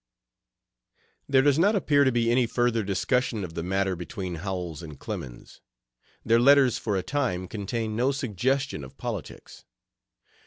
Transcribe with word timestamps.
There 1.29 1.43
does 1.43 1.59
not 1.59 1.75
appear 1.75 2.03
to 2.05 2.11
be 2.11 2.31
any 2.31 2.47
further 2.47 2.81
discussion 2.81 3.43
of 3.43 3.53
the 3.53 3.61
matter 3.61 3.95
between 3.95 4.37
Howells 4.37 4.81
and 4.81 4.99
Clemens. 4.99 5.61
Their 6.25 6.39
letters 6.39 6.79
for 6.79 6.97
a 6.97 7.03
time 7.03 7.47
contained 7.47 7.95
no 7.95 8.11
suggestion 8.11 8.83
of 8.83 8.97
politics. 8.97 9.63